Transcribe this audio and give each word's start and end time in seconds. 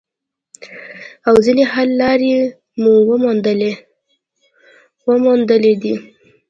او 1.27 1.35
ځینې 1.45 1.63
حل 1.73 1.89
لارې 2.01 2.33
مو 5.09 5.23
موندلي 5.23 5.73
دي 5.83 5.95